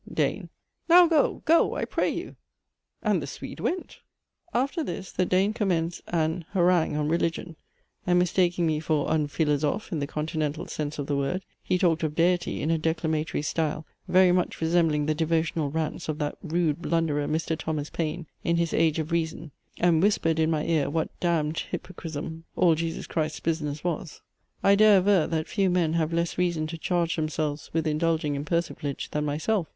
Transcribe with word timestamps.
DANE. 0.11 0.49
Now 0.89 1.05
go! 1.05 1.43
Go, 1.45 1.75
I 1.75 1.85
pray 1.85 2.09
you." 2.09 2.35
And 3.03 3.21
the 3.21 3.27
Swede 3.27 3.59
went!! 3.59 3.99
After 4.51 4.83
this 4.83 5.11
the 5.11 5.27
Dane 5.27 5.53
commenced 5.53 6.01
an 6.07 6.43
harangue 6.53 6.95
on 6.95 7.07
religion, 7.07 7.55
and 8.07 8.17
mistaking 8.17 8.65
me 8.65 8.79
for 8.79 9.07
un 9.11 9.27
philosophe 9.27 9.91
in 9.91 9.99
the 9.99 10.07
continental 10.07 10.65
sense 10.65 10.97
of 10.97 11.05
the 11.05 11.15
word, 11.15 11.45
he 11.61 11.77
talked 11.77 12.01
of 12.01 12.15
Deity 12.15 12.63
in 12.63 12.71
a 12.71 12.79
declamatory 12.79 13.43
style, 13.43 13.85
very 14.07 14.31
much 14.31 14.59
resembling 14.59 15.05
the 15.05 15.13
devotional 15.13 15.69
rants 15.69 16.09
of 16.09 16.17
that 16.17 16.35
rude 16.41 16.81
blunderer, 16.81 17.27
Mr. 17.27 17.55
Thomas 17.55 17.91
Paine, 17.91 18.25
in 18.43 18.57
his 18.57 18.73
Age 18.73 18.97
of 18.97 19.11
Reason, 19.11 19.51
and 19.77 20.01
whispered 20.01 20.39
in 20.39 20.49
my 20.49 20.65
ear, 20.65 20.89
what 20.89 21.09
damned 21.19 21.59
hypocrism 21.69 22.45
all 22.55 22.73
Jesus 22.73 23.05
Christ's 23.05 23.39
business 23.41 23.83
was. 23.83 24.23
I 24.63 24.73
dare 24.73 24.97
aver, 24.97 25.27
that 25.27 25.47
few 25.47 25.69
men 25.69 25.93
have 25.93 26.11
less 26.11 26.39
reason 26.39 26.65
to 26.69 26.77
charge 26.79 27.17
themselves 27.17 27.69
with 27.71 27.85
indulging 27.85 28.33
in 28.33 28.45
persiflage 28.45 29.11
than 29.11 29.25
myself. 29.25 29.67